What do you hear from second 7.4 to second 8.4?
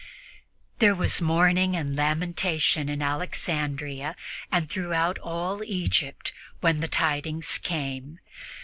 came.